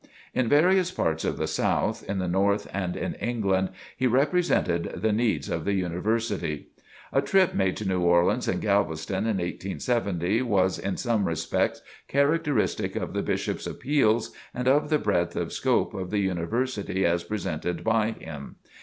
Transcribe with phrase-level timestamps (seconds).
[0.33, 5.11] In various parts of the South, in the North and in England, he represented the
[5.13, 6.69] needs of the University.
[7.13, 12.95] A trip made to New Orleans and Galveston in 1870 was in some respects characteristic
[12.95, 17.83] of the Bishop's appeals and of the breadth of scope of the University as presented
[17.83, 18.55] by him.